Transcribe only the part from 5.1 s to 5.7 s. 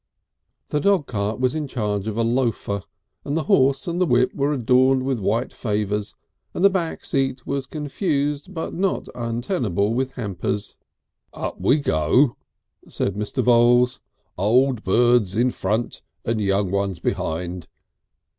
white